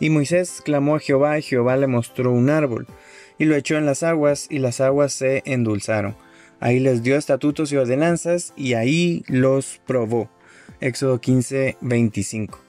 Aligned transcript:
Y 0.00 0.10
Moisés 0.10 0.62
clamó 0.64 0.96
a 0.96 1.00
Jehová 1.00 1.38
y 1.38 1.42
Jehová 1.42 1.76
le 1.76 1.86
mostró 1.86 2.32
un 2.32 2.50
árbol, 2.50 2.86
y 3.38 3.44
lo 3.44 3.56
echó 3.56 3.76
en 3.76 3.86
las 3.86 4.02
aguas, 4.02 4.46
y 4.50 4.58
las 4.58 4.80
aguas 4.80 5.12
se 5.12 5.42
endulzaron. 5.44 6.16
Ahí 6.60 6.80
les 6.80 7.02
dio 7.02 7.16
estatutos 7.16 7.72
y 7.72 7.76
ordenanzas, 7.76 8.52
y 8.56 8.74
ahí 8.74 9.24
los 9.28 9.80
probó. 9.86 10.28
Éxodo 10.80 11.20
15, 11.20 11.76
25. 11.80 12.60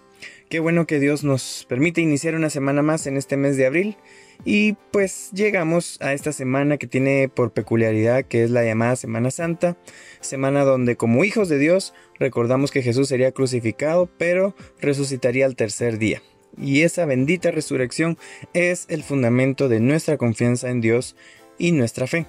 Qué 0.49 0.59
bueno 0.59 0.87
que 0.87 0.99
Dios 0.99 1.23
nos 1.23 1.65
permite 1.69 2.01
iniciar 2.01 2.33
una 2.33 2.49
semana 2.49 2.81
más 2.81 3.05
en 3.05 3.17
este 3.17 3.37
mes 3.37 3.55
de 3.55 3.67
abril. 3.67 3.97
Y 4.45 4.73
pues 4.91 5.29
llegamos 5.31 5.99
a 6.01 6.13
esta 6.13 6.31
semana 6.31 6.77
que 6.77 6.87
tiene 6.87 7.29
por 7.29 7.51
peculiaridad 7.51 8.23
que 8.23 8.43
es 8.43 8.49
la 8.49 8.63
llamada 8.63 8.95
Semana 8.95 9.31
Santa, 9.31 9.77
semana 10.21 10.63
donde 10.63 10.95
como 10.95 11.23
hijos 11.23 11.49
de 11.49 11.59
Dios 11.59 11.93
recordamos 12.17 12.71
que 12.71 12.81
Jesús 12.81 13.09
sería 13.09 13.31
crucificado, 13.31 14.09
pero 14.17 14.55
resucitaría 14.79 15.45
al 15.45 15.55
tercer 15.55 15.99
día 15.99 16.21
y 16.57 16.81
esa 16.81 17.05
bendita 17.05 17.51
resurrección 17.51 18.17
es 18.53 18.85
el 18.89 19.03
fundamento 19.03 19.69
de 19.69 19.79
nuestra 19.79 20.17
confianza 20.17 20.69
en 20.69 20.81
Dios 20.81 21.15
y 21.57 21.71
nuestra 21.71 22.07
fe. 22.07 22.25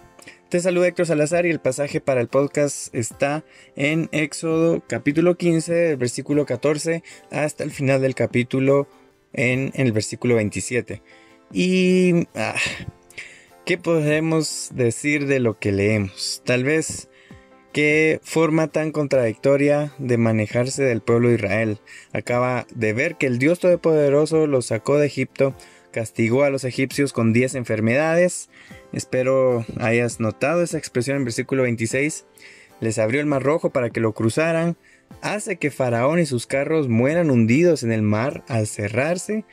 Te 0.48 0.60
saluda 0.60 0.88
Héctor 0.88 1.06
Salazar 1.06 1.46
y 1.46 1.50
el 1.50 1.60
pasaje 1.60 2.00
para 2.00 2.20
el 2.20 2.28
podcast 2.28 2.92
está 2.94 3.44
en 3.76 4.08
Éxodo 4.12 4.82
capítulo 4.86 5.36
15, 5.36 5.96
versículo 5.96 6.44
14 6.44 7.04
hasta 7.30 7.62
el 7.62 7.70
final 7.70 8.02
del 8.02 8.14
capítulo 8.14 8.88
en, 9.32 9.72
el 9.74 9.92
versículo 9.92 10.36
27. 10.36 11.02
Y... 11.52 12.26
Ah, 12.34 12.56
¿Qué 13.66 13.78
podemos 13.78 14.70
decir 14.74 15.28
de 15.28 15.38
lo 15.38 15.58
que 15.58 15.70
leemos? 15.70 16.42
Tal 16.44 16.64
vez 16.64 17.09
Qué 17.72 18.18
forma 18.24 18.66
tan 18.66 18.90
contradictoria 18.90 19.92
de 19.98 20.16
manejarse 20.16 20.82
del 20.82 21.02
pueblo 21.02 21.28
de 21.28 21.36
Israel. 21.36 21.78
Acaba 22.12 22.66
de 22.74 22.92
ver 22.92 23.14
que 23.14 23.28
el 23.28 23.38
Dios 23.38 23.60
Todopoderoso 23.60 24.48
los 24.48 24.66
sacó 24.66 24.98
de 24.98 25.06
Egipto, 25.06 25.54
castigó 25.92 26.42
a 26.42 26.50
los 26.50 26.64
egipcios 26.64 27.12
con 27.12 27.32
10 27.32 27.54
enfermedades. 27.54 28.50
Espero 28.92 29.64
hayas 29.78 30.18
notado 30.18 30.64
esa 30.64 30.78
expresión 30.78 31.18
en 31.18 31.24
versículo 31.24 31.62
26. 31.62 32.24
Les 32.80 32.98
abrió 32.98 33.20
el 33.20 33.26
mar 33.26 33.44
rojo 33.44 33.70
para 33.70 33.91
que 33.91 34.00
lo 34.00 34.14
cruzaran. 34.14 34.76
Hace 35.22 35.56
que 35.56 35.70
Faraón 35.70 36.18
y 36.18 36.26
sus 36.26 36.48
carros 36.48 36.88
mueran 36.88 37.30
hundidos 37.30 37.84
en 37.84 37.92
el 37.92 38.02
mar 38.02 38.42
al 38.48 38.66
cerrarse. 38.66 39.44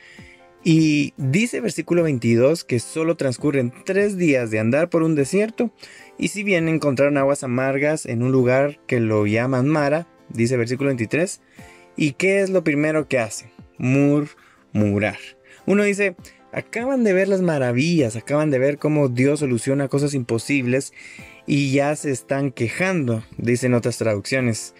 Y 0.70 1.14
dice 1.16 1.62
versículo 1.62 2.02
22 2.02 2.62
que 2.62 2.78
solo 2.78 3.16
transcurren 3.16 3.72
tres 3.86 4.18
días 4.18 4.50
de 4.50 4.58
andar 4.58 4.90
por 4.90 5.02
un 5.02 5.14
desierto 5.14 5.72
y 6.18 6.28
si 6.28 6.42
bien 6.42 6.68
encontraron 6.68 7.16
aguas 7.16 7.42
amargas 7.42 8.04
en 8.04 8.22
un 8.22 8.32
lugar 8.32 8.78
que 8.86 9.00
lo 9.00 9.26
llaman 9.26 9.66
Mara, 9.66 10.06
dice 10.28 10.58
versículo 10.58 10.88
23, 10.88 11.40
¿y 11.96 12.12
qué 12.12 12.42
es 12.42 12.50
lo 12.50 12.64
primero 12.64 13.08
que 13.08 13.18
hacen? 13.18 13.48
Murmurar. 13.78 15.16
Uno 15.64 15.84
dice, 15.84 16.16
acaban 16.52 17.02
de 17.02 17.14
ver 17.14 17.28
las 17.28 17.40
maravillas, 17.40 18.16
acaban 18.16 18.50
de 18.50 18.58
ver 18.58 18.76
cómo 18.76 19.08
Dios 19.08 19.40
soluciona 19.40 19.88
cosas 19.88 20.12
imposibles 20.12 20.92
y 21.46 21.72
ya 21.72 21.96
se 21.96 22.10
están 22.10 22.52
quejando, 22.52 23.24
dicen 23.38 23.72
otras 23.72 23.96
traducciones. 23.96 24.74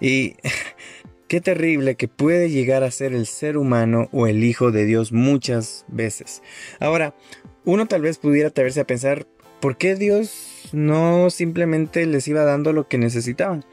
Y 0.00 0.36
qué 1.28 1.40
terrible 1.40 1.94
que 1.94 2.08
puede 2.08 2.50
llegar 2.50 2.82
a 2.84 2.90
ser 2.90 3.12
el 3.12 3.26
ser 3.26 3.56
humano 3.56 4.08
o 4.12 4.26
el 4.26 4.44
Hijo 4.44 4.70
de 4.70 4.84
Dios 4.84 5.12
muchas 5.12 5.84
veces. 5.88 6.42
Ahora, 6.80 7.14
uno 7.64 7.86
tal 7.86 8.02
vez 8.02 8.18
pudiera 8.18 8.48
atreverse 8.48 8.80
a 8.80 8.86
pensar, 8.86 9.26
¿por 9.60 9.76
qué 9.76 9.94
Dios 9.94 10.54
no 10.74 11.30
simplemente 11.30 12.04
les 12.06 12.28
iba 12.28 12.44
dando 12.44 12.72
lo 12.72 12.88
que 12.88 12.98
necesitaban. 12.98 13.64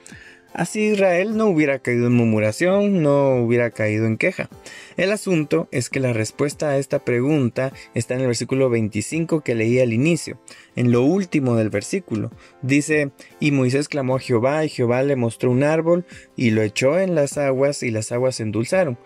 Así 0.54 0.88
Israel 0.88 1.38
no 1.38 1.46
hubiera 1.46 1.80
caído 1.80 2.08
en 2.08 2.14
murmuración, 2.14 3.02
no 3.02 3.38
hubiera 3.38 3.72
caído 3.72 4.06
en 4.06 4.18
queja. 4.18 4.50
El 4.98 5.12
asunto 5.12 5.70
es 5.72 5.90
que 5.90 6.02
la 6.02 6.12
respuesta 6.12 6.70
a 6.70 6.78
esta 6.78 7.00
pregunta 7.00 7.72
está 7.94 8.16
en 8.16 8.22
el 8.22 8.28
versículo 8.28 8.70
25 8.70 9.42
que 9.42 9.56
leí 9.56 9.80
al 9.80 9.94
inicio, 9.94 10.40
en 10.76 10.92
lo 10.92 11.04
último 11.04 11.56
del 11.56 11.70
versículo. 11.70 12.32
Dice, 12.62 13.12
y 13.40 13.52
Moisés 13.52 13.88
clamó 13.88 14.18
a 14.18 14.20
Jehová 14.20 14.66
y 14.66 14.70
Jehová 14.70 15.04
le 15.04 15.16
mostró 15.16 15.52
un 15.52 15.64
árbol 15.64 16.06
y 16.36 16.52
lo 16.52 16.62
echó 16.62 17.00
en 17.00 17.16
las 17.16 17.38
aguas 17.38 17.82
y 17.82 17.92
las 17.92 18.12
aguas 18.12 18.36
se 18.36 18.44
endulzaron. 18.44 18.98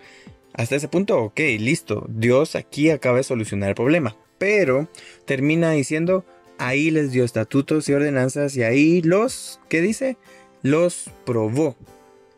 Hasta 0.52 0.76
ese 0.76 0.88
punto, 0.88 1.22
ok, 1.22 1.38
listo, 1.58 2.06
Dios 2.08 2.56
aquí 2.56 2.90
acaba 2.90 3.18
de 3.18 3.24
solucionar 3.24 3.68
el 3.68 3.74
problema. 3.74 4.16
Pero 4.38 4.88
termina 5.26 5.70
diciendo, 5.70 6.24
ahí 6.58 6.90
les 6.90 7.12
dio 7.12 7.24
estatutos 7.24 7.88
y 7.88 7.92
ordenanzas 7.92 8.56
y 8.56 8.62
ahí 8.62 9.02
los, 9.02 9.60
¿qué 9.68 9.80
dice? 9.80 10.16
Los 10.66 11.12
probó. 11.24 11.76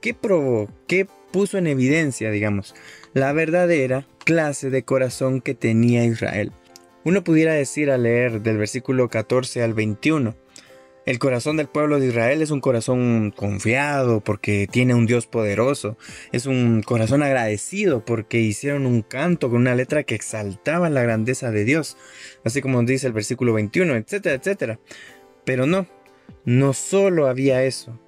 ¿Qué 0.03 0.12
probó? 0.12 0.69
¿Qué 0.87 1.06
puso 1.33 1.56
en 1.56 1.66
evidencia, 1.66 2.31
digamos? 2.31 2.75
La 3.15 3.33
verdadera 3.33 4.06
clase 4.27 4.69
de 4.69 4.83
corazón 4.83 5.41
que 5.41 5.55
tenía 5.55 6.05
Israel. 6.05 6.53
Uno 7.05 7.25
pudiera 7.25 7.55
decir 7.55 7.91
al 7.91 8.03
leer 8.03 8.43
del 8.43 8.59
versículo 8.59 9.09
14 9.09 9.62
al 9.62 9.72
21, 9.72 10.37
el 11.06 11.19
corazón 11.19 11.56
del 11.56 11.69
pueblo 11.69 12.00
de 12.00 12.09
Israel 12.09 12.43
es 12.43 12.50
un 12.50 12.61
corazón 12.61 13.33
confiado 13.34 14.21
porque 14.21 14.69
tiene 14.71 14.94
un 14.94 15.06
Dios 15.06 15.27
poderoso. 15.27 15.97
Es 16.31 16.44
un 16.44 16.83
corazón 16.83 17.22
agradecido 17.22 18.05
porque 18.05 18.41
hicieron 18.41 18.84
un 18.84 19.00
canto 19.00 19.49
con 19.49 19.62
una 19.62 19.75
letra 19.75 20.03
que 20.03 20.15
exaltaba 20.15 20.91
la 20.91 21.03
grandeza 21.03 21.50
de 21.50 21.65
Dios. 21.65 21.97
Así 22.44 22.61
como 22.61 22.83
dice 22.83 23.06
el 23.06 23.15
versículo 23.15 23.55
21, 23.55 23.97
etcétera, 23.97 24.34
etcétera. 24.34 24.81
Pero 25.47 25.65
no, 25.65 25.87
no 26.44 26.75
solo 26.75 27.27
había 27.27 27.65
eso. 27.65 27.99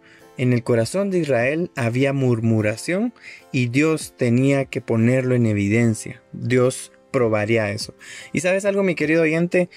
En 0.40 0.54
el 0.54 0.62
corazón 0.62 1.10
de 1.10 1.18
Israel 1.18 1.70
había 1.76 2.14
murmuración 2.14 3.12
y 3.52 3.68
Dios 3.68 4.14
tenía 4.16 4.64
que 4.64 4.80
ponerlo 4.80 5.34
en 5.34 5.44
evidencia. 5.44 6.22
Dios 6.32 6.92
probaría 7.10 7.70
eso. 7.72 7.94
Y 8.32 8.40
sabes 8.40 8.64
algo, 8.64 8.82
mi 8.82 8.94
querido 8.94 9.20
oyente, 9.20 9.68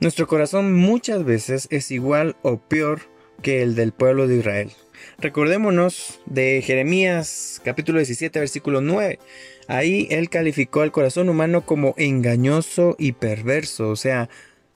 nuestro 0.00 0.26
corazón 0.26 0.74
muchas 0.74 1.24
veces 1.24 1.68
es 1.70 1.92
igual 1.92 2.34
o 2.42 2.58
peor 2.58 3.02
que 3.42 3.62
el 3.62 3.76
del 3.76 3.92
pueblo 3.92 4.26
de 4.26 4.38
Israel. 4.38 4.72
Recordémonos 5.18 6.18
de 6.26 6.62
Jeremías 6.62 7.60
capítulo 7.64 8.00
17 8.00 8.40
versículo 8.40 8.80
9. 8.80 9.20
Ahí 9.68 10.08
él 10.10 10.30
calificó 10.30 10.80
al 10.80 10.90
corazón 10.90 11.28
humano 11.28 11.64
como 11.64 11.94
engañoso 11.96 12.96
y 12.98 13.12
perverso, 13.12 13.90
o 13.90 13.96
sea, 13.96 14.28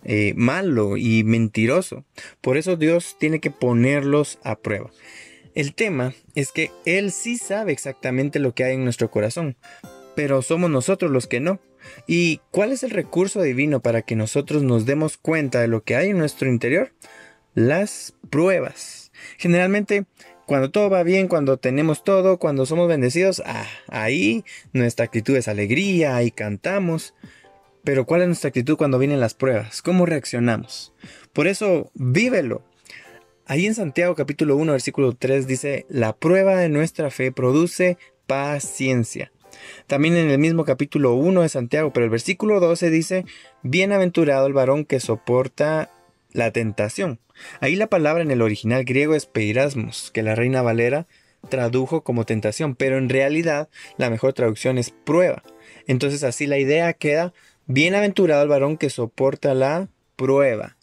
eh, 0.04 0.34
malo 0.36 0.96
y 0.96 1.24
mentiroso. 1.24 2.04
Por 2.40 2.56
eso 2.58 2.76
Dios 2.76 3.16
tiene 3.18 3.40
que 3.40 3.50
ponerlos 3.50 4.38
a 4.44 4.54
prueba. 4.54 4.92
El 5.54 5.74
tema 5.74 6.14
es 6.34 6.50
que 6.50 6.70
Él 6.86 7.12
sí 7.12 7.36
sabe 7.36 7.72
exactamente 7.72 8.38
lo 8.38 8.54
que 8.54 8.64
hay 8.64 8.74
en 8.74 8.84
nuestro 8.84 9.10
corazón, 9.10 9.56
pero 10.16 10.40
somos 10.40 10.70
nosotros 10.70 11.10
los 11.10 11.26
que 11.26 11.40
no. 11.40 11.60
¿Y 12.06 12.40
cuál 12.50 12.72
es 12.72 12.82
el 12.84 12.90
recurso 12.90 13.42
divino 13.42 13.80
para 13.80 14.02
que 14.02 14.16
nosotros 14.16 14.62
nos 14.62 14.86
demos 14.86 15.18
cuenta 15.18 15.60
de 15.60 15.68
lo 15.68 15.82
que 15.82 15.96
hay 15.96 16.10
en 16.10 16.18
nuestro 16.18 16.48
interior? 16.48 16.92
Las 17.54 18.14
pruebas. 18.30 19.12
Generalmente, 19.36 20.06
cuando 20.46 20.70
todo 20.70 20.88
va 20.88 21.02
bien, 21.02 21.28
cuando 21.28 21.58
tenemos 21.58 22.02
todo, 22.02 22.38
cuando 22.38 22.64
somos 22.64 22.88
bendecidos, 22.88 23.42
ah, 23.44 23.66
ahí 23.88 24.44
nuestra 24.72 25.04
actitud 25.04 25.36
es 25.36 25.48
alegría, 25.48 26.22
y 26.22 26.30
cantamos. 26.30 27.14
Pero 27.84 28.06
¿cuál 28.06 28.22
es 28.22 28.28
nuestra 28.28 28.48
actitud 28.48 28.76
cuando 28.76 28.98
vienen 28.98 29.20
las 29.20 29.34
pruebas? 29.34 29.82
¿Cómo 29.82 30.06
reaccionamos? 30.06 30.94
Por 31.32 31.46
eso, 31.46 31.90
vívelo. 31.94 32.62
Ahí 33.46 33.66
en 33.66 33.74
Santiago 33.74 34.14
capítulo 34.14 34.56
1 34.56 34.70
versículo 34.70 35.14
3 35.14 35.48
dice, 35.48 35.84
la 35.88 36.12
prueba 36.14 36.56
de 36.56 36.68
nuestra 36.68 37.10
fe 37.10 37.32
produce 37.32 37.98
paciencia. 38.28 39.32
También 39.88 40.16
en 40.16 40.30
el 40.30 40.38
mismo 40.38 40.64
capítulo 40.64 41.14
1 41.14 41.42
de 41.42 41.48
Santiago, 41.48 41.92
pero 41.92 42.04
el 42.04 42.10
versículo 42.10 42.60
12 42.60 42.90
dice, 42.90 43.24
bienaventurado 43.62 44.46
el 44.46 44.52
varón 44.52 44.84
que 44.84 45.00
soporta 45.00 45.90
la 46.30 46.52
tentación. 46.52 47.18
Ahí 47.60 47.74
la 47.74 47.88
palabra 47.88 48.22
en 48.22 48.30
el 48.30 48.42
original 48.42 48.84
griego 48.84 49.16
es 49.16 49.26
peirasmos, 49.26 50.12
que 50.12 50.22
la 50.22 50.36
reina 50.36 50.62
Valera 50.62 51.08
tradujo 51.48 52.04
como 52.04 52.24
tentación, 52.24 52.76
pero 52.76 52.96
en 52.96 53.08
realidad 53.08 53.68
la 53.96 54.08
mejor 54.08 54.34
traducción 54.34 54.78
es 54.78 54.90
prueba. 54.90 55.42
Entonces 55.88 56.22
así 56.22 56.46
la 56.46 56.58
idea 56.58 56.92
queda, 56.92 57.32
bienaventurado 57.66 58.44
el 58.44 58.48
varón 58.48 58.76
que 58.76 58.88
soporta 58.88 59.52
la 59.52 59.88
prueba. 60.14 60.76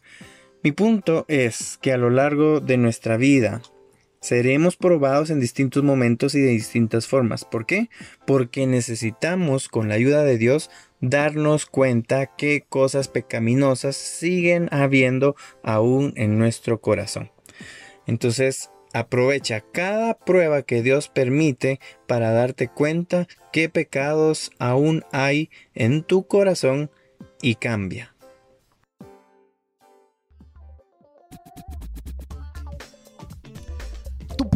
Mi 0.64 0.72
punto 0.72 1.26
es 1.28 1.78
que 1.82 1.94
a 1.94 1.98
lo 1.98 2.10
largo 2.10 2.60
de 2.60 2.78
nuestra 2.78 3.18
vida, 3.18 3.62
Seremos 4.22 4.76
probados 4.76 5.30
en 5.30 5.40
distintos 5.40 5.82
momentos 5.82 6.36
y 6.36 6.42
de 6.42 6.50
distintas 6.50 7.08
formas. 7.08 7.46
¿Por 7.46 7.66
qué? 7.66 7.90
Porque 8.28 8.68
necesitamos, 8.68 9.70
con 9.70 9.88
la 9.88 9.96
ayuda 9.96 10.24
de 10.24 10.38
Dios, 10.38 10.70
darnos 11.00 11.66
cuenta 11.66 12.36
qué 12.36 12.66
cosas 12.68 13.08
pecaminosas 13.08 13.96
siguen 13.96 14.68
habiendo 14.72 15.38
aún 15.64 16.12
en 16.18 16.38
nuestro 16.38 16.82
corazón. 16.82 17.32
Entonces, 18.08 18.72
aprovecha 18.92 19.64
cada 19.72 20.16
prueba 20.16 20.64
que 20.64 20.82
Dios 20.82 21.08
permite 21.08 21.80
para 22.06 22.32
darte 22.32 22.68
cuenta 22.68 23.26
qué 23.54 23.70
pecados 23.70 24.52
aún 24.60 25.06
hay 25.14 25.50
en 25.76 26.04
tu 26.04 26.28
corazón 26.28 26.92
y 27.42 27.56
cambia. 27.56 28.14